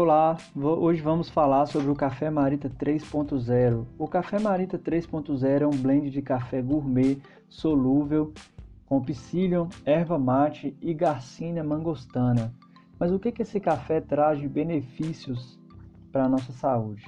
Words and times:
Olá, 0.00 0.36
hoje 0.54 1.02
vamos 1.02 1.28
falar 1.28 1.66
sobre 1.66 1.90
o 1.90 1.94
Café 1.96 2.30
Marita 2.30 2.70
3.0. 2.70 3.84
O 3.98 4.06
Café 4.06 4.38
Marita 4.38 4.78
3.0 4.78 5.62
é 5.62 5.66
um 5.66 5.76
blend 5.76 6.08
de 6.08 6.22
café 6.22 6.62
gourmet 6.62 7.18
solúvel 7.48 8.32
com 8.86 9.02
psyllium, 9.02 9.68
erva 9.84 10.16
mate 10.16 10.76
e 10.80 10.94
garcinia 10.94 11.64
mangostana. 11.64 12.54
Mas 12.96 13.10
o 13.10 13.18
que, 13.18 13.42
esse 13.42 13.58
café 13.58 14.00
traz 14.00 14.38
de 14.38 14.46
benefícios 14.46 15.58
para 16.12 16.26
a 16.26 16.28
nossa 16.28 16.52
saúde? 16.52 17.02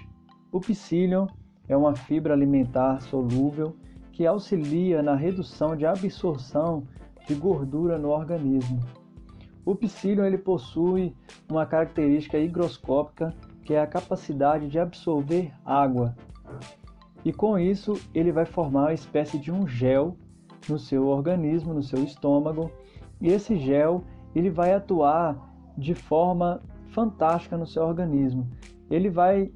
O 0.51 0.59
psyllium 0.59 1.29
é 1.69 1.77
uma 1.77 1.95
fibra 1.95 2.35
alimentar 2.35 3.01
solúvel 3.03 3.77
que 4.11 4.27
auxilia 4.27 5.01
na 5.01 5.15
redução 5.15 5.77
de 5.77 5.87
absorção 5.87 6.83
de 7.25 7.37
gordura 7.37 7.97
no 7.97 8.09
organismo. 8.09 8.81
O 9.71 9.75
psyllium 9.77 10.25
ele 10.25 10.37
possui 10.37 11.15
uma 11.49 11.65
característica 11.65 12.37
higroscópica 12.37 13.33
que 13.63 13.73
é 13.73 13.81
a 13.81 13.87
capacidade 13.87 14.67
de 14.67 14.81
absorver 14.81 15.53
água. 15.65 16.17
E 17.25 17.33
com 17.33 17.57
isso, 17.57 17.93
ele 18.13 18.33
vai 18.33 18.45
formar 18.45 18.87
uma 18.87 18.93
espécie 18.93 19.39
de 19.39 19.53
um 19.53 19.69
gel 19.69 20.17
no 20.69 20.77
seu 20.77 21.07
organismo, 21.07 21.73
no 21.73 21.85
seu 21.85 22.03
estômago, 22.03 22.69
e 23.21 23.29
esse 23.29 23.57
gel 23.59 24.03
ele 24.35 24.51
vai 24.51 24.75
atuar 24.75 25.39
de 25.79 25.95
forma 25.95 26.61
fantástica 26.89 27.57
no 27.57 27.65
seu 27.65 27.85
organismo. 27.85 28.49
Ele 28.91 29.09
vai 29.09 29.53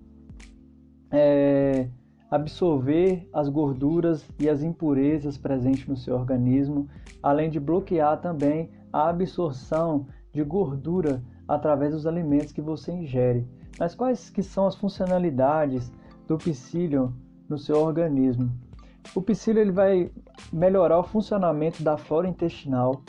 é, 1.11 1.89
absorver 2.31 3.29
as 3.33 3.49
gorduras 3.49 4.25
e 4.39 4.49
as 4.49 4.63
impurezas 4.63 5.37
presentes 5.37 5.89
no 5.89 5.97
seu 5.97 6.15
organismo, 6.15 6.89
além 7.21 7.51
de 7.51 7.59
bloquear 7.59 8.21
também 8.21 8.71
a 8.95 9.09
absorção 9.09 10.07
de 10.33 10.45
gordura 10.45 11.21
através 11.49 11.93
dos 11.93 12.07
alimentos 12.07 12.53
que 12.53 12.63
você 12.63 12.93
ingere. 12.93 13.45
Mas 13.77 13.93
quais 13.93 14.31
que 14.31 14.41
são 14.41 14.69
as 14.69 14.77
funcionalidades 14.77 15.91
do 16.29 16.39
psyllium 16.39 17.13
no 17.49 17.59
seu 17.59 17.83
organismo? 17.83 18.53
O 19.13 19.21
psyllium 19.21 19.63
ele 19.63 19.73
vai 19.73 20.13
melhorar 20.53 21.01
o 21.01 21.03
funcionamento 21.03 21.83
da 21.83 21.97
flora 21.97 22.29
intestinal. 22.29 23.03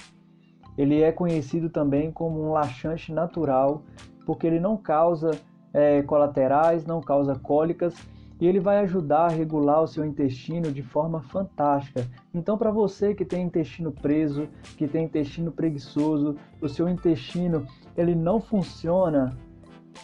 Ele 0.76 1.04
é 1.04 1.12
conhecido 1.12 1.70
também 1.70 2.12
como 2.12 2.42
um 2.42 2.52
laxante 2.52 3.14
natural, 3.14 3.84
porque 4.26 4.48
ele 4.48 4.60
não 4.60 4.76
causa 4.76 5.30
é, 5.72 6.02
colaterais, 6.02 6.84
não 6.84 7.00
causa 7.00 7.36
cólicas 7.36 7.94
e 8.40 8.48
ele 8.48 8.60
vai 8.60 8.80
ajudar 8.80 9.26
a 9.26 9.30
regular 9.30 9.82
o 9.82 9.88
seu 9.88 10.06
intestino 10.06 10.72
de 10.72 10.82
forma 10.82 11.22
fantástica. 11.22 12.06
Então, 12.34 12.58
para 12.58 12.72
você 12.72 13.14
que 13.14 13.24
tem 13.24 13.46
intestino 13.46 13.92
preso, 13.92 14.48
que 14.78 14.88
tem 14.88 15.06
intestino 15.06 15.52
preguiçoso, 15.52 16.36
o 16.62 16.68
seu 16.68 16.90
intestino 16.90 17.66
ele 17.96 18.14
não 18.14 18.40
funciona 18.42 19.38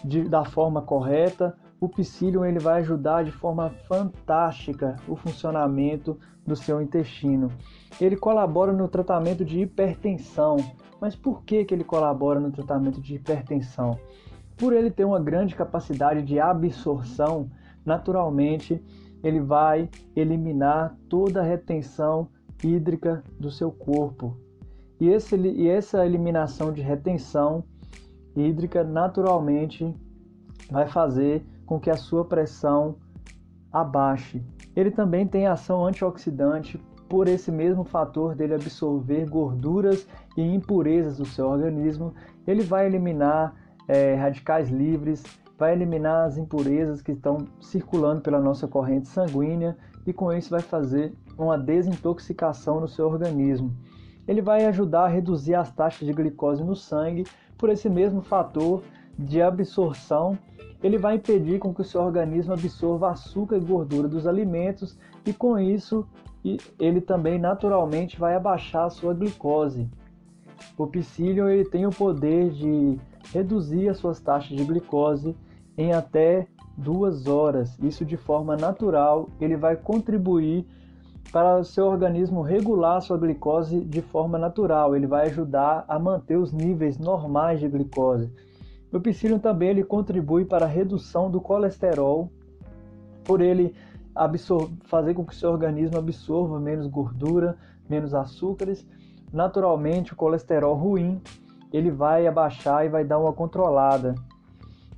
de, 0.04 0.24
da 0.24 0.46
forma 0.46 0.82
correta, 0.82 1.56
o 1.80 1.90
psyllium 1.90 2.46
ele 2.46 2.60
vai 2.60 2.80
ajudar 2.82 3.24
de 3.24 3.32
forma 3.32 3.72
fantástica 3.88 4.96
o 5.08 5.16
funcionamento 5.16 6.18
do 6.46 6.56
seu 6.56 6.82
intestino. 6.82 7.50
Ele 8.00 8.16
colabora 8.16 8.72
no 8.72 8.88
tratamento 8.88 9.44
de 9.44 9.62
hipertensão. 9.62 10.58
Mas 11.00 11.16
por 11.16 11.44
que, 11.44 11.66
que 11.66 11.74
ele 11.74 11.84
colabora 11.84 12.40
no 12.40 12.52
tratamento 12.52 13.02
de 13.02 13.16
hipertensão? 13.16 13.98
Por 14.56 14.74
ele 14.74 14.92
ter 14.92 15.04
uma 15.04 15.20
grande 15.20 15.56
capacidade 15.56 16.22
de 16.22 16.40
absorção 16.40 17.50
naturalmente 17.86 18.84
ele 19.24 19.40
vai 19.40 19.90
eliminar 20.16 20.96
toda 21.08 21.42
a 21.42 21.44
retenção 21.44 22.28
hídrica 22.64 23.24
do 23.40 23.52
seu 23.52 23.72
corpo. 23.72 24.36
E, 25.00 25.10
esse, 25.10 25.36
e 25.36 25.68
essa 25.68 26.06
eliminação 26.06 26.72
de 26.72 26.82
retenção 26.82 27.64
hídrica 28.36 28.84
naturalmente 28.84 29.94
vai 30.70 30.88
fazer 30.88 31.44
com 31.66 31.80
que 31.80 31.90
a 31.90 31.98
sua 31.98 32.26
pressão 32.26 32.96
abaixe. 33.72 34.44
Ele 34.76 34.92
também 34.92 35.28
tem 35.28 35.48
ação 35.48 35.86
antioxidante 35.86 36.80
por 37.10 37.28
esse 37.28 37.52
mesmo 37.52 37.84
fator 37.84 38.36
dele 38.36 38.54
absorver 38.54 39.30
gorduras 39.30 40.08
e 40.38 40.42
impurezas 40.42 41.18
do 41.18 41.26
seu 41.26 41.48
organismo. 41.48 42.14
Ele 42.48 42.64
vai 42.64 42.86
eliminar 42.86 43.54
é, 43.88 44.16
radicais 44.16 44.70
livres, 44.70 45.24
vai 45.62 45.74
eliminar 45.74 46.26
as 46.26 46.40
impurezas 46.40 47.04
que 47.04 47.12
estão 47.12 47.46
circulando 47.60 48.20
pela 48.20 48.42
nossa 48.42 48.68
corrente 48.68 49.08
sanguínea 49.08 49.78
e 50.08 50.12
com 50.12 50.34
isso 50.34 50.50
vai 50.50 50.60
fazer 50.60 51.14
uma 51.38 51.56
desintoxicação 51.56 52.80
no 52.80 52.88
seu 52.88 53.08
organismo. 53.08 53.72
Ele 54.28 54.42
vai 54.42 54.66
ajudar 54.66 55.04
a 55.04 55.08
reduzir 55.08 55.54
as 55.54 55.72
taxas 55.72 56.08
de 56.08 56.14
glicose 56.14 56.64
no 56.64 56.76
sangue 56.76 57.28
por 57.60 57.70
esse 57.70 57.88
mesmo 57.88 58.24
fator 58.24 58.82
de 59.16 59.40
absorção. 59.40 60.36
Ele 60.82 60.98
vai 60.98 61.18
impedir 61.18 61.60
com 61.60 61.72
que 61.72 61.82
o 61.82 61.86
seu 61.86 62.02
organismo 62.02 62.54
absorva 62.54 63.12
açúcar 63.12 63.58
e 63.58 63.60
gordura 63.60 64.08
dos 64.08 64.26
alimentos 64.26 64.98
e 65.28 65.32
com 65.32 65.60
isso 65.60 66.08
ele 66.80 67.02
também 67.02 67.38
naturalmente 67.38 68.20
vai 68.20 68.34
abaixar 68.34 68.86
a 68.86 68.90
sua 68.90 69.14
glicose. 69.14 69.88
O 70.76 70.88
psyllium 70.88 71.50
ele 71.50 71.66
tem 71.66 71.86
o 71.86 71.92
poder 71.92 72.50
de 72.50 73.00
reduzir 73.32 73.90
as 73.90 74.00
suas 74.00 74.20
taxas 74.20 74.58
de 74.58 74.64
glicose 74.64 75.36
em 75.78 75.94
até 75.94 76.48
duas 76.78 77.28
horas. 77.28 77.78
Isso 77.80 78.06
de 78.06 78.18
forma 78.18 78.56
natural, 78.56 79.30
ele 79.40 79.56
vai 79.56 79.76
contribuir 79.76 80.66
para 81.32 81.58
o 81.58 81.64
seu 81.64 81.86
organismo 81.86 82.42
regular 82.42 82.98
a 82.98 83.02
sua 83.02 83.18
glicose 83.18 83.80
de 83.82 84.02
forma 84.02 84.38
natural. 84.38 84.96
Ele 84.96 85.08
vai 85.08 85.28
ajudar 85.28 85.86
a 85.88 85.98
manter 85.98 86.38
os 86.38 86.52
níveis 86.52 86.98
normais 86.98 87.60
de 87.60 87.68
glicose. 87.68 88.32
O 88.92 89.00
psyllium 89.00 89.40
também 89.40 89.70
ele 89.70 89.84
contribui 89.84 90.44
para 90.44 90.66
a 90.66 90.70
redução 90.70 91.32
do 91.32 91.40
colesterol, 91.40 92.30
por 93.24 93.40
ele 93.40 93.74
fazer 94.84 95.14
com 95.14 95.26
que 95.26 95.32
o 95.32 95.36
seu 95.36 95.50
organismo 95.50 95.98
absorva 95.98 96.60
menos 96.60 96.88
gordura, 96.88 97.56
menos 97.90 98.14
açúcares. 98.14 98.86
Naturalmente, 99.32 100.12
o 100.12 100.16
colesterol 100.18 100.76
ruim 100.76 101.22
ele 101.72 101.90
vai 101.90 102.28
abaixar 102.28 102.86
e 102.86 102.90
vai 102.90 103.06
dar 103.06 103.18
uma 103.20 103.32
controlada. 103.32 104.14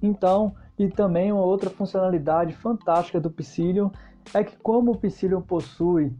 Então, 0.01 0.55
e 0.83 0.89
também 0.89 1.31
uma 1.31 1.41
outra 1.41 1.69
funcionalidade 1.69 2.53
fantástica 2.53 3.19
do 3.19 3.31
psyllium 3.31 3.89
é 4.33 4.43
que 4.43 4.57
como 4.57 4.91
o 4.91 4.97
psyllium 4.97 5.41
possui 5.41 6.13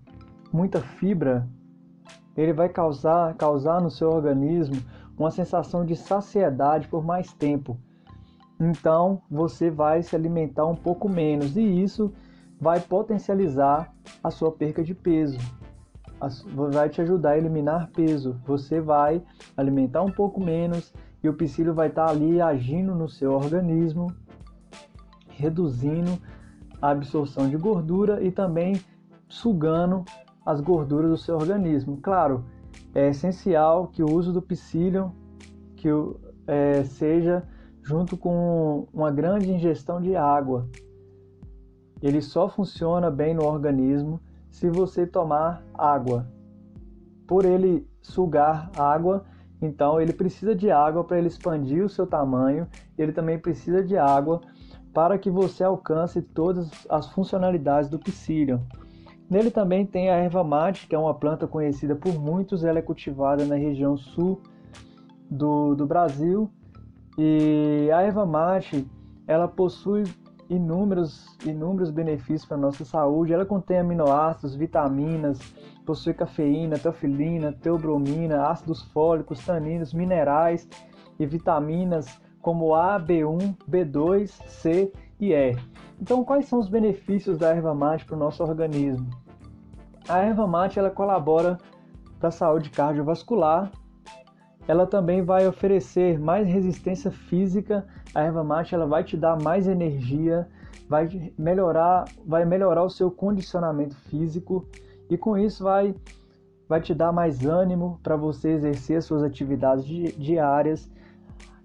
muita 0.51 0.81
fibra, 0.81 1.47
ele 2.35 2.53
vai 2.53 2.69
causar, 2.69 3.33
causar 3.35 3.81
no 3.81 3.91
seu 3.91 4.09
organismo 4.09 4.75
uma 5.17 5.31
sensação 5.31 5.85
de 5.85 5.95
saciedade 5.95 6.87
por 6.87 7.03
mais 7.03 7.33
tempo. 7.33 7.77
Então 8.59 9.21
você 9.29 9.69
vai 9.69 10.01
se 10.01 10.15
alimentar 10.15 10.65
um 10.65 10.75
pouco 10.75 11.09
menos 11.09 11.57
e 11.57 11.61
isso 11.61 12.13
vai 12.59 12.79
potencializar 12.79 13.93
a 14.23 14.31
sua 14.31 14.51
perca 14.51 14.83
de 14.83 14.95
peso. 14.95 15.37
Vai 16.71 16.87
te 16.87 17.01
ajudar 17.01 17.31
a 17.31 17.37
eliminar 17.37 17.89
peso. 17.91 18.39
Você 18.45 18.79
vai 18.79 19.21
alimentar 19.57 20.03
um 20.03 20.11
pouco 20.11 20.41
menos 20.41 20.93
e 21.21 21.27
o 21.27 21.33
psyllium 21.33 21.73
vai 21.73 21.89
estar 21.89 22.09
ali 22.09 22.39
agindo 22.39 22.95
no 22.95 23.09
seu 23.09 23.33
organismo 23.33 24.07
reduzindo 25.37 26.19
a 26.81 26.89
absorção 26.89 27.49
de 27.49 27.57
gordura 27.57 28.21
e 28.23 28.31
também 28.31 28.81
sugando 29.27 30.03
as 30.45 30.59
gorduras 30.59 31.09
do 31.09 31.17
seu 31.17 31.35
organismo. 31.35 31.97
Claro, 32.01 32.43
é 32.93 33.09
essencial 33.09 33.87
que 33.87 34.03
o 34.03 34.11
uso 34.11 34.31
do 34.31 34.41
psyllium 34.41 35.11
que 35.75 35.89
é, 36.47 36.83
seja 36.83 37.43
junto 37.81 38.15
com 38.15 38.87
uma 38.93 39.11
grande 39.11 39.51
ingestão 39.51 40.01
de 40.01 40.15
água. 40.15 40.67
Ele 42.01 42.21
só 42.21 42.47
funciona 42.47 43.11
bem 43.11 43.33
no 43.33 43.45
organismo 43.45 44.19
se 44.49 44.69
você 44.69 45.05
tomar 45.05 45.63
água. 45.73 46.27
Por 47.27 47.45
ele 47.45 47.87
sugar 48.01 48.69
água, 48.77 49.25
então 49.61 49.99
ele 49.99 50.13
precisa 50.13 50.53
de 50.53 50.69
água 50.69 51.03
para 51.03 51.17
ele 51.17 51.27
expandir 51.27 51.83
o 51.83 51.89
seu 51.89 52.05
tamanho. 52.05 52.67
Ele 52.97 53.11
também 53.11 53.39
precisa 53.39 53.83
de 53.83 53.97
água 53.97 54.41
para 54.93 55.17
que 55.17 55.29
você 55.29 55.63
alcance 55.63 56.21
todas 56.21 56.69
as 56.89 57.07
funcionalidades 57.09 57.89
do 57.89 57.97
psyllium. 57.97 58.61
Nele 59.29 59.49
também 59.49 59.85
tem 59.85 60.09
a 60.09 60.15
erva 60.15 60.43
mate, 60.43 60.87
que 60.87 60.93
é 60.93 60.99
uma 60.99 61.13
planta 61.13 61.47
conhecida 61.47 61.95
por 61.95 62.13
muitos, 62.13 62.63
ela 62.63 62.79
é 62.79 62.81
cultivada 62.81 63.45
na 63.45 63.55
região 63.55 63.97
sul 63.97 64.41
do, 65.29 65.73
do 65.73 65.87
Brasil. 65.87 66.49
E 67.17 67.89
a 67.91 68.01
erva 68.01 68.25
mate, 68.25 68.87
ela 69.27 69.47
possui 69.47 70.03
inúmeros, 70.49 71.35
inúmeros 71.45 71.89
benefícios 71.89 72.45
para 72.45 72.57
a 72.57 72.59
nossa 72.59 72.85
saúde. 72.85 73.33
Ela 73.33 73.45
contém 73.45 73.79
aminoácidos, 73.79 74.55
vitaminas, 74.55 75.39
possui 75.85 76.13
cafeína, 76.13 76.77
teofilina, 76.77 77.51
teobromina, 77.51 78.47
ácidos 78.47 78.83
fólicos, 78.83 79.43
taninos, 79.43 79.93
minerais 79.93 80.67
e 81.19 81.25
vitaminas 81.25 82.21
como 82.43 82.75
A, 82.75 82.99
B1, 82.99 83.55
B2, 83.67 84.27
C 84.45 84.93
e 85.19 85.33
E. 85.33 85.57
Então, 85.99 86.23
quais 86.23 86.45
são 86.45 86.59
os 86.59 86.69
benefícios 86.69 87.39
da 87.39 87.49
erva 87.49 87.73
mate 87.73 88.05
para 88.05 88.15
o 88.15 88.19
nosso 88.19 88.43
organismo? 88.43 89.09
A 90.07 90.19
erva 90.19 90.45
mate 90.45 90.77
ela 90.77 90.91
colabora 90.91 91.57
para 92.19 92.29
a 92.29 92.31
saúde 92.31 92.69
cardiovascular 92.69 93.71
ela 94.67 94.87
também 94.87 95.21
vai 95.21 95.47
oferecer 95.47 96.19
mais 96.19 96.47
resistência 96.47 97.11
física. 97.11 97.85
A 98.15 98.21
erva 98.21 98.43
mate 98.43 98.73
ela 98.73 98.85
vai 98.85 99.03
te 99.03 99.17
dar 99.17 99.41
mais 99.41 99.67
energia, 99.67 100.47
vai 100.87 101.31
melhorar, 101.37 102.05
vai 102.25 102.45
melhorar 102.45 102.83
o 102.83 102.89
seu 102.89 103.11
condicionamento 103.11 103.95
físico 103.95 104.65
e 105.09 105.17
com 105.17 105.37
isso 105.37 105.63
vai 105.63 105.95
vai 106.67 106.79
te 106.79 106.93
dar 106.93 107.11
mais 107.11 107.45
ânimo 107.45 107.99
para 108.01 108.15
você 108.15 108.51
exercer 108.51 109.03
suas 109.03 109.21
atividades 109.21 109.85
diárias. 110.17 110.89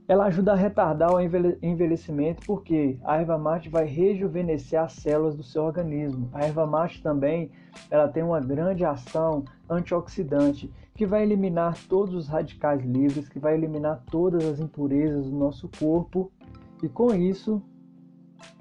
Ela 0.08 0.24
ajuda 0.24 0.52
a 0.52 0.56
retardar 0.56 1.14
o 1.14 1.20
envelhecimento 1.20 2.40
porque 2.46 2.98
a 3.04 3.18
erva 3.18 3.36
mate 3.36 3.68
vai 3.68 3.84
rejuvenescer 3.84 4.80
as 4.80 4.94
células 4.94 5.36
do 5.36 5.42
seu 5.42 5.62
organismo. 5.62 6.30
A 6.32 6.46
erva 6.46 6.66
mate 6.66 7.02
também 7.02 7.50
ela 7.90 8.08
tem 8.08 8.22
uma 8.22 8.40
grande 8.40 8.86
ação 8.86 9.44
antioxidante 9.68 10.72
que 10.94 11.04
vai 11.04 11.22
eliminar 11.22 11.76
todos 11.90 12.14
os 12.14 12.26
radicais 12.26 12.82
livres, 12.82 13.28
que 13.28 13.38
vai 13.38 13.52
eliminar 13.52 14.02
todas 14.10 14.46
as 14.46 14.58
impurezas 14.58 15.26
do 15.26 15.36
nosso 15.36 15.68
corpo 15.78 16.32
e 16.82 16.88
com 16.88 17.14
isso 17.14 17.62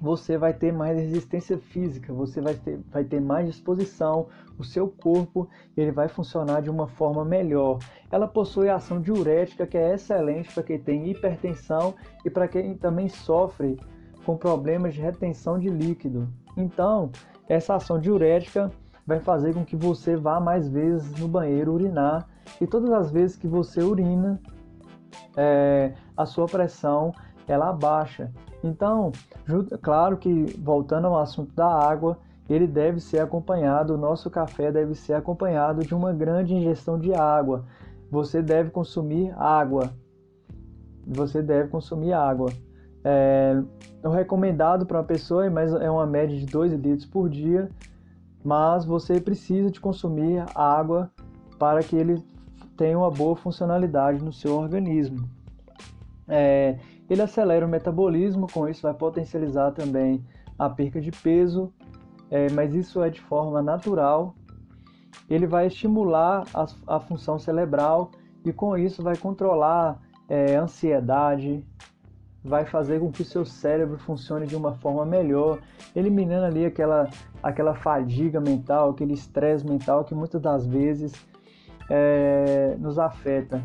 você 0.00 0.36
vai 0.36 0.52
ter 0.52 0.72
mais 0.72 0.98
resistência 0.98 1.58
física, 1.58 2.12
você 2.12 2.40
vai 2.40 2.54
ter, 2.54 2.80
vai 2.90 3.04
ter 3.04 3.20
mais 3.20 3.46
disposição, 3.46 4.26
o 4.58 4.64
seu 4.64 4.88
corpo 4.88 5.48
ele 5.76 5.92
vai 5.92 6.08
funcionar 6.08 6.62
de 6.62 6.70
uma 6.70 6.86
forma 6.86 7.24
melhor. 7.24 7.78
Ela 8.10 8.26
possui 8.26 8.68
ação 8.68 9.00
diurética 9.00 9.66
que 9.66 9.76
é 9.76 9.94
excelente 9.94 10.52
para 10.52 10.62
quem 10.62 10.78
tem 10.78 11.08
hipertensão 11.10 11.94
e 12.24 12.30
para 12.30 12.48
quem 12.48 12.76
também 12.76 13.08
sofre 13.08 13.78
com 14.24 14.36
problemas 14.36 14.94
de 14.94 15.00
retenção 15.00 15.58
de 15.58 15.68
líquido. 15.68 16.28
Então, 16.56 17.10
essa 17.48 17.76
ação 17.76 17.98
diurética 17.98 18.70
vai 19.06 19.20
fazer 19.20 19.54
com 19.54 19.64
que 19.64 19.74
você 19.74 20.16
vá 20.16 20.38
mais 20.38 20.68
vezes 20.68 21.10
no 21.18 21.26
banheiro 21.26 21.72
urinar 21.72 22.28
e 22.60 22.66
todas 22.66 22.90
as 22.90 23.10
vezes 23.10 23.36
que 23.36 23.46
você 23.46 23.82
urina, 23.82 24.40
é, 25.36 25.94
a 26.16 26.26
sua 26.26 26.46
pressão 26.46 27.12
ela 27.46 27.70
abaixa. 27.70 28.30
Então, 28.62 29.12
claro 29.82 30.16
que 30.16 30.44
voltando 30.58 31.06
ao 31.06 31.18
assunto 31.18 31.54
da 31.54 31.66
água, 31.66 32.18
ele 32.48 32.66
deve 32.66 32.98
ser 33.00 33.20
acompanhado, 33.20 33.94
o 33.94 33.98
nosso 33.98 34.30
café 34.30 34.72
deve 34.72 34.94
ser 34.94 35.14
acompanhado 35.14 35.84
de 35.84 35.94
uma 35.94 36.12
grande 36.12 36.54
ingestão 36.54 36.98
de 36.98 37.14
água. 37.14 37.64
Você 38.10 38.40
deve 38.40 38.70
consumir 38.70 39.34
água. 39.38 39.92
Você 41.06 41.42
deve 41.42 41.68
consumir 41.68 42.12
água. 42.12 42.50
É, 43.04 43.62
o 44.02 44.08
recomendado 44.08 44.86
para 44.86 44.98
uma 44.98 45.04
pessoa 45.04 45.46
é, 45.46 45.50
é 45.84 45.90
uma 45.90 46.06
média 46.06 46.36
de 46.36 46.46
2 46.46 46.72
litros 46.72 47.06
por 47.06 47.28
dia, 47.28 47.68
mas 48.42 48.84
você 48.84 49.20
precisa 49.20 49.70
de 49.70 49.80
consumir 49.80 50.44
água 50.54 51.10
para 51.58 51.80
que 51.82 51.96
ele 51.96 52.22
tenha 52.76 52.96
uma 52.96 53.10
boa 53.10 53.36
funcionalidade 53.36 54.24
no 54.24 54.32
seu 54.32 54.54
organismo. 54.56 55.28
É, 56.26 56.78
ele 57.08 57.22
acelera 57.22 57.64
o 57.64 57.68
metabolismo, 57.68 58.46
com 58.52 58.68
isso 58.68 58.82
vai 58.82 58.94
potencializar 58.94 59.72
também 59.72 60.24
a 60.58 60.68
perca 60.68 61.00
de 61.00 61.10
peso, 61.10 61.72
é, 62.30 62.50
mas 62.50 62.74
isso 62.74 63.02
é 63.02 63.08
de 63.08 63.20
forma 63.20 63.62
natural. 63.62 64.34
Ele 65.28 65.46
vai 65.46 65.66
estimular 65.66 66.44
a, 66.52 66.66
a 66.86 67.00
função 67.00 67.38
cerebral 67.38 68.10
e 68.44 68.52
com 68.52 68.76
isso 68.76 69.02
vai 69.02 69.16
controlar 69.16 70.00
é, 70.28 70.56
ansiedade, 70.56 71.64
vai 72.44 72.64
fazer 72.64 73.00
com 73.00 73.10
que 73.10 73.22
o 73.22 73.24
seu 73.24 73.44
cérebro 73.44 73.98
funcione 73.98 74.46
de 74.46 74.56
uma 74.56 74.74
forma 74.74 75.04
melhor, 75.04 75.58
eliminando 75.94 76.46
ali 76.46 76.64
aquela, 76.64 77.08
aquela 77.42 77.74
fadiga 77.74 78.40
mental, 78.40 78.90
aquele 78.90 79.14
estresse 79.14 79.66
mental 79.66 80.04
que 80.04 80.14
muitas 80.14 80.40
das 80.40 80.66
vezes 80.66 81.12
é, 81.90 82.76
nos 82.78 82.98
afeta. 82.98 83.64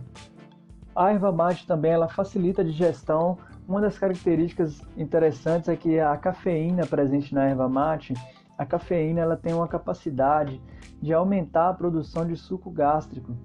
A 0.95 1.11
erva 1.11 1.31
mate 1.31 1.65
também 1.65 1.91
ela 1.91 2.07
facilita 2.07 2.61
a 2.61 2.65
digestão. 2.65 3.37
Uma 3.67 3.81
das 3.81 3.97
características 3.97 4.81
interessantes 4.95 5.69
é 5.69 5.75
que 5.75 5.99
a 5.99 6.15
cafeína 6.17 6.85
presente 6.85 7.33
na 7.33 7.45
erva 7.45 7.67
mate, 7.67 8.13
a 8.57 8.65
cafeína 8.65 9.21
ela 9.21 9.35
tem 9.35 9.53
uma 9.53 9.67
capacidade 9.67 10.61
de 11.01 11.13
aumentar 11.13 11.69
a 11.69 11.73
produção 11.73 12.25
de 12.25 12.35
suco 12.35 12.69
gástrico. 12.69 13.35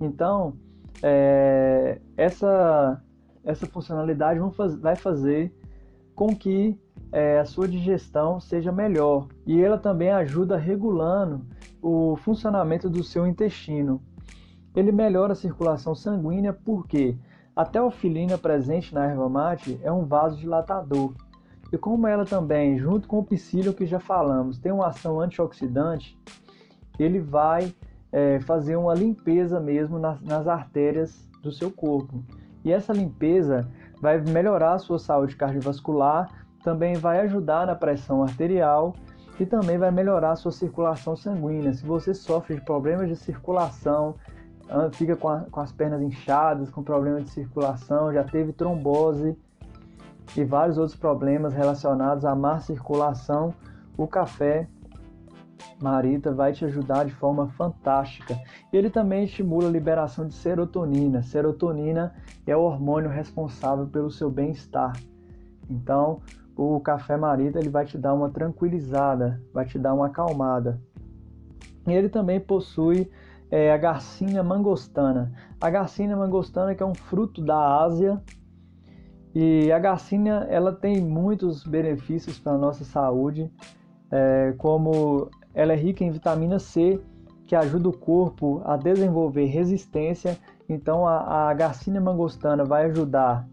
Então, 0.00 0.54
é, 1.02 2.00
essa, 2.16 3.02
essa 3.44 3.66
funcionalidade 3.66 4.40
vai 4.80 4.96
fazer 4.96 5.54
com 6.14 6.34
que 6.34 6.78
é, 7.12 7.38
a 7.38 7.44
sua 7.44 7.68
digestão 7.68 8.40
seja 8.40 8.72
melhor. 8.72 9.28
E 9.46 9.62
ela 9.62 9.78
também 9.78 10.10
ajuda 10.10 10.56
regulando 10.56 11.46
o 11.80 12.16
funcionamento 12.16 12.90
do 12.90 13.04
seu 13.04 13.26
intestino. 13.26 14.02
Ele 14.76 14.92
melhora 14.92 15.32
a 15.32 15.36
circulação 15.36 15.94
sanguínea 15.94 16.52
porque 16.52 17.16
a 17.56 17.64
teofilina 17.64 18.36
presente 18.36 18.94
na 18.94 19.06
erva 19.06 19.28
mate 19.28 19.80
é 19.82 19.90
um 19.90 20.04
vasodilatador. 20.04 21.14
E 21.72 21.78
como 21.78 22.06
ela 22.06 22.26
também, 22.26 22.78
junto 22.78 23.08
com 23.08 23.18
o 23.18 23.24
psyllium 23.24 23.72
que 23.72 23.86
já 23.86 23.98
falamos, 23.98 24.58
tem 24.58 24.70
uma 24.70 24.88
ação 24.88 25.18
antioxidante, 25.18 26.16
ele 26.98 27.18
vai 27.18 27.74
é, 28.12 28.38
fazer 28.40 28.76
uma 28.76 28.94
limpeza 28.94 29.58
mesmo 29.58 29.98
nas, 29.98 30.20
nas 30.20 30.46
artérias 30.46 31.26
do 31.42 31.50
seu 31.50 31.70
corpo. 31.70 32.22
E 32.62 32.70
essa 32.70 32.92
limpeza 32.92 33.66
vai 34.00 34.20
melhorar 34.20 34.74
a 34.74 34.78
sua 34.78 34.98
saúde 34.98 35.36
cardiovascular, 35.36 36.28
também 36.62 36.94
vai 36.94 37.20
ajudar 37.20 37.66
na 37.66 37.74
pressão 37.74 38.22
arterial 38.22 38.94
e 39.40 39.46
também 39.46 39.78
vai 39.78 39.90
melhorar 39.90 40.32
a 40.32 40.36
sua 40.36 40.52
circulação 40.52 41.16
sanguínea. 41.16 41.72
Se 41.72 41.84
você 41.84 42.12
sofre 42.12 42.56
de 42.56 42.60
problemas 42.60 43.08
de 43.08 43.16
circulação, 43.16 44.14
fica 44.92 45.16
com, 45.16 45.28
a, 45.28 45.40
com 45.50 45.60
as 45.60 45.72
pernas 45.72 46.02
inchadas, 46.02 46.70
com 46.70 46.82
problema 46.82 47.20
de 47.20 47.30
circulação, 47.30 48.12
já 48.12 48.24
teve 48.24 48.52
trombose 48.52 49.36
e 50.36 50.44
vários 50.44 50.76
outros 50.78 50.96
problemas 50.96 51.52
relacionados 51.52 52.24
à 52.24 52.34
má 52.34 52.58
circulação, 52.60 53.54
o 53.96 54.06
café 54.06 54.68
Marita 55.80 56.32
vai 56.32 56.52
te 56.52 56.64
ajudar 56.64 57.04
de 57.04 57.12
forma 57.12 57.48
fantástica. 57.48 58.38
Ele 58.72 58.90
também 58.90 59.24
estimula 59.24 59.68
a 59.68 59.70
liberação 59.70 60.26
de 60.26 60.34
serotonina. 60.34 61.22
Serotonina 61.22 62.14
é 62.46 62.56
o 62.56 62.62
hormônio 62.62 63.10
responsável 63.10 63.86
pelo 63.86 64.10
seu 64.10 64.30
bem-estar. 64.30 64.92
Então, 65.68 66.20
o 66.56 66.80
café 66.80 67.16
Marita 67.16 67.58
ele 67.58 67.68
vai 67.68 67.84
te 67.84 67.98
dar 67.98 68.14
uma 68.14 68.30
tranquilizada, 68.30 69.40
vai 69.52 69.66
te 69.66 69.78
dar 69.78 69.94
uma 69.94 70.06
acalmada. 70.06 70.80
Ele 71.86 72.08
também 72.08 72.40
possui 72.40 73.10
é 73.50 73.72
a 73.72 73.76
Garcinia 73.76 74.42
mangostana. 74.42 75.32
A 75.60 75.70
Garcinia 75.70 76.16
mangostana 76.16 76.74
que 76.74 76.82
é 76.82 76.86
um 76.86 76.94
fruto 76.94 77.42
da 77.42 77.82
Ásia 77.82 78.22
e 79.34 79.70
a 79.70 79.78
Garcinia 79.78 80.46
ela 80.48 80.72
tem 80.72 81.00
muitos 81.00 81.62
benefícios 81.64 82.38
para 82.38 82.52
a 82.52 82.58
nossa 82.58 82.84
saúde, 82.84 83.50
é, 84.10 84.54
como 84.56 85.28
ela 85.52 85.72
é 85.72 85.76
rica 85.76 86.02
em 86.02 86.10
vitamina 86.10 86.58
C, 86.58 87.00
que 87.46 87.54
ajuda 87.54 87.88
o 87.88 87.96
corpo 87.96 88.62
a 88.64 88.76
desenvolver 88.76 89.44
resistência. 89.44 90.38
Então 90.68 91.06
a, 91.06 91.50
a 91.50 91.54
Garcinia 91.54 92.00
mangostana 92.00 92.64
vai 92.64 92.86
ajudar 92.86 93.46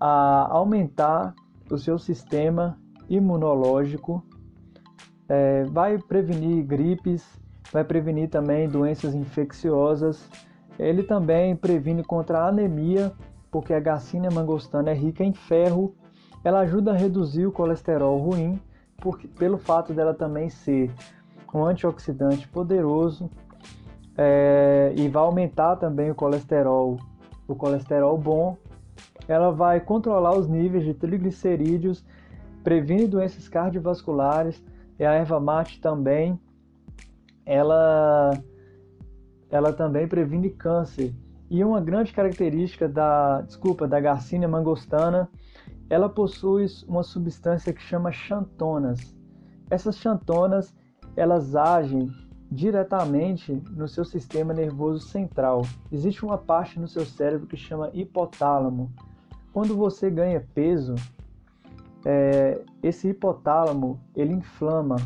a 0.00 0.48
aumentar 0.50 1.34
o 1.70 1.78
seu 1.78 1.98
sistema 1.98 2.78
imunológico, 3.08 4.22
é, 5.28 5.64
vai 5.64 5.98
prevenir 5.98 6.64
gripes, 6.64 7.24
vai 7.72 7.84
prevenir 7.84 8.28
também 8.28 8.68
doenças 8.68 9.14
infecciosas. 9.14 10.28
Ele 10.78 11.02
também 11.02 11.54
previne 11.54 12.02
contra 12.02 12.40
a 12.40 12.48
anemia, 12.48 13.12
porque 13.50 13.72
a 13.72 13.80
Garcinia 13.80 14.30
mangostana 14.30 14.90
é 14.90 14.94
rica 14.94 15.22
em 15.24 15.32
ferro. 15.32 15.94
Ela 16.42 16.60
ajuda 16.60 16.92
a 16.92 16.96
reduzir 16.96 17.46
o 17.46 17.52
colesterol 17.52 18.18
ruim, 18.18 18.60
porque, 18.98 19.26
pelo 19.28 19.58
fato 19.58 19.92
dela 19.92 20.14
também 20.14 20.48
ser 20.48 20.90
um 21.54 21.64
antioxidante 21.64 22.48
poderoso 22.48 23.30
é, 24.16 24.92
e 24.96 25.08
vai 25.08 25.22
aumentar 25.22 25.76
também 25.76 26.10
o 26.10 26.14
colesterol, 26.14 26.98
o 27.46 27.54
colesterol 27.54 28.18
bom. 28.18 28.56
Ela 29.26 29.50
vai 29.50 29.80
controlar 29.80 30.36
os 30.36 30.48
níveis 30.48 30.84
de 30.84 30.92
triglicerídeos, 30.92 32.04
previne 32.62 33.06
doenças 33.06 33.48
cardiovasculares. 33.48 34.62
E 34.98 35.04
a 35.04 35.12
erva 35.12 35.40
mate 35.40 35.80
também 35.80 36.38
ela, 37.46 38.32
ela 39.50 39.72
também 39.72 40.06
previne 40.08 40.50
câncer. 40.50 41.14
E 41.50 41.62
uma 41.62 41.80
grande 41.80 42.12
característica 42.12 42.88
da, 42.88 43.42
desculpa, 43.42 43.86
da 43.86 44.00
Garcinia 44.00 44.48
mangostana, 44.48 45.28
ela 45.88 46.08
possui 46.08 46.66
uma 46.88 47.02
substância 47.02 47.72
que 47.72 47.82
chama 47.82 48.10
xantonas. 48.10 49.14
Essas 49.70 49.96
xantonas, 49.98 50.74
elas 51.16 51.54
agem 51.54 52.10
diretamente 52.50 53.52
no 53.70 53.88
seu 53.88 54.04
sistema 54.04 54.54
nervoso 54.54 55.06
central. 55.06 55.62
Existe 55.90 56.24
uma 56.24 56.38
parte 56.38 56.78
no 56.78 56.88
seu 56.88 57.04
cérebro 57.04 57.46
que 57.46 57.56
chama 57.56 57.90
hipotálamo. 57.92 58.90
Quando 59.52 59.76
você 59.76 60.10
ganha 60.10 60.44
peso, 60.54 60.94
é, 62.04 62.60
esse 62.82 63.08
hipotálamo 63.08 64.00
ele 64.14 64.34
inflama 64.34 64.96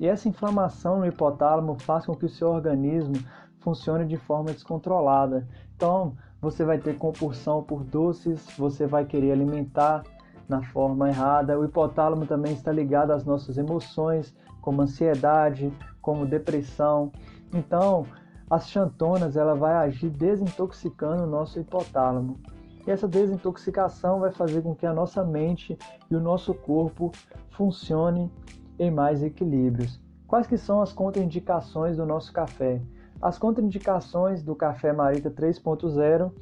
e 0.00 0.06
essa 0.06 0.30
inflamação 0.30 0.98
no 0.98 1.06
hipotálamo 1.06 1.76
faz 1.78 2.06
com 2.06 2.14
que 2.14 2.24
o 2.24 2.28
seu 2.28 2.48
organismo 2.48 3.14
funcione 3.58 4.06
de 4.06 4.16
forma 4.16 4.50
descontrolada. 4.50 5.46
Então, 5.76 6.16
você 6.40 6.64
vai 6.64 6.78
ter 6.78 6.96
compulsão 6.96 7.62
por 7.62 7.84
doces, 7.84 8.46
você 8.56 8.86
vai 8.86 9.04
querer 9.04 9.32
alimentar 9.32 10.02
na 10.48 10.62
forma 10.62 11.10
errada. 11.10 11.58
O 11.58 11.66
hipotálamo 11.66 12.24
também 12.24 12.54
está 12.54 12.72
ligado 12.72 13.10
às 13.10 13.26
nossas 13.26 13.58
emoções, 13.58 14.34
como 14.62 14.80
ansiedade, 14.80 15.70
como 16.00 16.24
depressão. 16.24 17.12
Então, 17.52 18.06
as 18.48 18.70
xantonas 18.70 19.36
ela 19.36 19.54
vai 19.54 19.74
agir 19.74 20.08
desintoxicando 20.08 21.24
o 21.24 21.30
nosso 21.30 21.60
hipotálamo. 21.60 22.40
E 22.86 22.90
essa 22.90 23.06
desintoxicação 23.06 24.18
vai 24.20 24.32
fazer 24.32 24.62
com 24.62 24.74
que 24.74 24.86
a 24.86 24.94
nossa 24.94 25.22
mente 25.22 25.76
e 26.10 26.16
o 26.16 26.20
nosso 26.20 26.54
corpo 26.54 27.12
funcione 27.50 28.32
em 28.80 28.90
mais 28.90 29.22
equilíbrios. 29.22 30.00
Quais 30.26 30.46
que 30.46 30.56
são 30.56 30.80
as 30.80 30.90
contraindicações 30.90 31.98
do 31.98 32.06
nosso 32.06 32.32
café? 32.32 32.80
As 33.20 33.38
contraindicações 33.38 34.42
do 34.42 34.54
café 34.54 34.90
Marita 34.90 35.30
3.0 35.30 36.32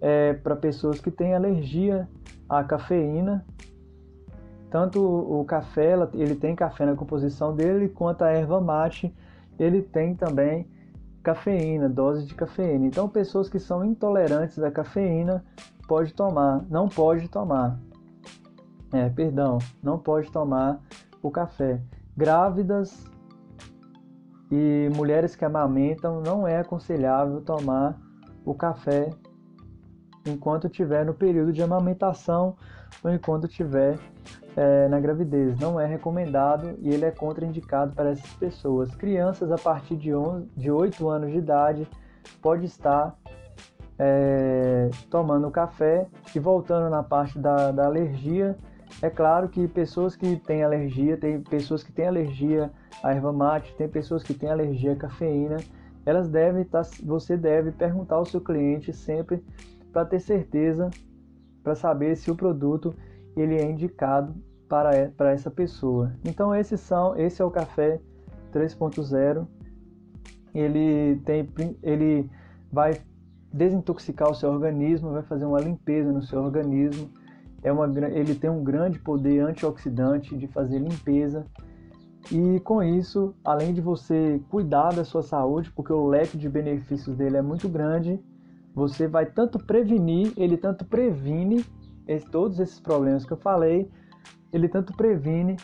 é 0.00 0.32
para 0.32 0.56
pessoas 0.56 1.00
que 1.00 1.10
têm 1.10 1.34
alergia 1.34 2.08
à 2.48 2.64
cafeína. 2.64 3.44
Tanto 4.70 5.04
o 5.04 5.44
café, 5.44 5.94
ele 6.14 6.34
tem 6.34 6.56
café 6.56 6.86
na 6.86 6.96
composição 6.96 7.54
dele, 7.54 7.90
quanto 7.90 8.22
a 8.22 8.30
erva 8.30 8.58
mate, 8.58 9.14
ele 9.58 9.82
tem 9.82 10.14
também 10.14 10.66
cafeína, 11.22 11.90
dose 11.90 12.24
de 12.24 12.34
cafeína. 12.34 12.86
Então, 12.86 13.06
pessoas 13.06 13.50
que 13.50 13.58
são 13.58 13.84
intolerantes 13.84 14.58
à 14.58 14.70
cafeína 14.70 15.44
pode 15.86 16.14
tomar, 16.14 16.64
não 16.70 16.88
pode 16.88 17.28
tomar. 17.28 17.78
É, 18.94 19.10
perdão, 19.10 19.58
não 19.82 19.98
pode 19.98 20.30
tomar 20.30 20.80
o 21.22 21.30
café. 21.30 21.80
Grávidas 22.16 23.04
e 24.50 24.90
mulheres 24.94 25.34
que 25.34 25.44
amamentam, 25.44 26.20
não 26.20 26.46
é 26.46 26.58
aconselhável 26.58 27.40
tomar 27.40 27.98
o 28.44 28.54
café 28.54 29.10
enquanto 30.26 30.66
estiver 30.66 31.04
no 31.04 31.14
período 31.14 31.52
de 31.52 31.62
amamentação 31.62 32.56
ou 33.02 33.10
enquanto 33.10 33.46
estiver 33.46 33.98
é, 34.56 34.88
na 34.88 35.00
gravidez. 35.00 35.58
Não 35.58 35.80
é 35.80 35.86
recomendado 35.86 36.76
e 36.80 36.90
ele 36.90 37.04
é 37.04 37.10
contraindicado 37.10 37.94
para 37.94 38.10
essas 38.10 38.30
pessoas. 38.34 38.94
Crianças 38.94 39.50
a 39.50 39.56
partir 39.56 39.96
de, 39.96 40.14
11, 40.14 40.48
de 40.56 40.70
8 40.70 41.08
anos 41.08 41.30
de 41.30 41.38
idade 41.38 41.88
pode 42.40 42.66
estar 42.66 43.16
é, 43.98 44.90
tomando 45.10 45.50
café 45.50 46.06
e 46.34 46.38
voltando 46.38 46.90
na 46.90 47.02
parte 47.02 47.38
da, 47.38 47.70
da 47.70 47.86
alergia. 47.86 48.56
É 49.00 49.08
claro 49.10 49.48
que 49.48 49.66
pessoas 49.66 50.14
que 50.14 50.36
têm 50.36 50.62
alergia, 50.62 51.16
tem 51.16 51.40
pessoas 51.40 51.82
que 51.82 51.92
têm 51.92 52.06
alergia 52.06 52.70
a 53.02 53.12
erva 53.12 53.32
mate, 53.32 53.74
tem 53.76 53.88
pessoas 53.88 54.22
que 54.22 54.34
têm 54.34 54.50
alergia 54.50 54.92
à 54.92 54.96
cafeína, 54.96 55.56
elas 56.04 56.28
devem 56.28 56.62
estar, 56.62 56.84
tá, 56.84 56.90
você 57.02 57.36
deve 57.36 57.72
perguntar 57.72 58.16
ao 58.16 58.24
seu 58.24 58.40
cliente 58.40 58.92
sempre 58.92 59.44
para 59.92 60.04
ter 60.04 60.20
certeza, 60.20 60.90
para 61.62 61.74
saber 61.74 62.16
se 62.16 62.30
o 62.30 62.36
produto 62.36 62.94
ele 63.36 63.56
é 63.56 63.70
indicado 63.70 64.34
para, 64.68 65.08
para 65.16 65.32
essa 65.32 65.50
pessoa. 65.50 66.12
Então 66.24 66.54
esses 66.54 66.80
são, 66.80 67.16
esse 67.16 67.40
é 67.40 67.44
o 67.44 67.50
café 67.50 68.00
3.0. 68.52 69.46
Ele 70.54 71.20
tem, 71.24 71.48
ele 71.82 72.30
vai 72.70 73.00
desintoxicar 73.52 74.30
o 74.30 74.34
seu 74.34 74.50
organismo, 74.50 75.12
vai 75.12 75.22
fazer 75.22 75.44
uma 75.44 75.60
limpeza 75.60 76.10
no 76.10 76.22
seu 76.22 76.42
organismo. 76.42 77.10
É 77.62 77.72
uma, 77.72 77.86
ele 78.10 78.34
tem 78.34 78.50
um 78.50 78.64
grande 78.64 78.98
poder 78.98 79.40
antioxidante 79.40 80.36
de 80.36 80.46
fazer 80.48 80.78
limpeza 80.78 81.46
e 82.30 82.60
com 82.60 82.82
isso, 82.82 83.34
além 83.44 83.72
de 83.72 83.80
você 83.80 84.40
cuidar 84.48 84.90
da 84.90 85.04
sua 85.04 85.22
saúde, 85.22 85.70
porque 85.72 85.92
o 85.92 86.06
leque 86.06 86.38
de 86.38 86.48
benefícios 86.48 87.16
dele 87.16 87.36
é 87.36 87.42
muito 87.42 87.68
grande, 87.68 88.20
você 88.74 89.06
vai 89.06 89.26
tanto 89.26 89.58
prevenir, 89.58 90.32
ele 90.36 90.56
tanto 90.56 90.84
previne 90.84 91.64
todos 92.30 92.58
esses 92.58 92.78
problemas 92.78 93.24
que 93.24 93.32
eu 93.32 93.36
falei, 93.36 93.90
ele 94.52 94.68
tanto 94.68 94.94
previne 94.94 95.56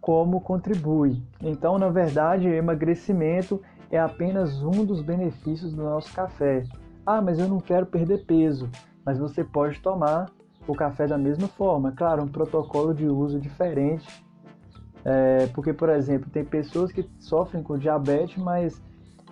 como 0.00 0.40
contribui. 0.40 1.22
Então, 1.40 1.78
na 1.78 1.88
verdade, 1.88 2.48
emagrecimento 2.48 3.60
é 3.90 3.98
apenas 3.98 4.62
um 4.62 4.84
dos 4.84 5.00
benefícios 5.00 5.72
do 5.72 5.82
nosso 5.82 6.12
café. 6.12 6.64
Ah, 7.06 7.22
mas 7.22 7.38
eu 7.38 7.48
não 7.48 7.58
quero 7.58 7.86
perder 7.86 8.24
peso. 8.26 8.68
Mas 9.04 9.18
você 9.18 9.44
pode 9.44 9.80
tomar 9.80 10.26
o 10.66 10.74
café 10.74 11.06
da 11.06 11.18
mesma 11.18 11.48
forma. 11.48 11.92
Claro, 11.92 12.22
um 12.22 12.28
protocolo 12.28 12.94
de 12.94 13.06
uso 13.06 13.38
diferente 13.38 14.24
é, 15.04 15.46
porque, 15.48 15.72
por 15.72 15.90
exemplo, 15.90 16.30
tem 16.30 16.44
pessoas 16.44 16.90
que 16.90 17.08
sofrem 17.18 17.62
com 17.62 17.76
diabetes, 17.76 18.42
mas 18.42 18.82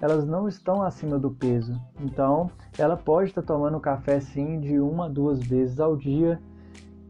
elas 0.03 0.27
não 0.27 0.47
estão 0.47 0.83
acima 0.83 1.19
do 1.19 1.31
peso. 1.31 1.81
Então, 2.01 2.51
ela 2.77 2.97
pode 2.97 3.31
estar 3.31 3.43
tomando 3.43 3.81
café 3.81 4.21
sim 4.21 4.61
de 4.61 4.79
uma 4.79 5.07
a 5.07 5.09
duas 5.09 5.41
vezes 5.41 5.81
ao 5.81 5.97
dia. 5.97 6.39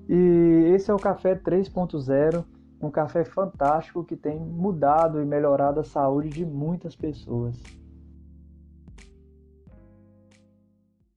E 0.09 0.73
esse 0.75 0.91
é 0.91 0.95
o 0.95 0.99
café 0.99 1.35
3.0, 1.35 2.45
um 2.81 2.91
café 2.91 3.25
fantástico 3.25 4.05
que 4.05 4.17
tem 4.17 4.39
mudado 4.39 5.21
e 5.21 5.25
melhorado 5.25 5.81
a 5.81 5.85
saúde 5.85 6.29
de 6.29 6.45
muitas 6.45 6.95
pessoas. 6.95 7.61